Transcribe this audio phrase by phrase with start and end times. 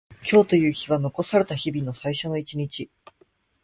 [0.27, 2.89] 今日という日は残された日々の最初の一日。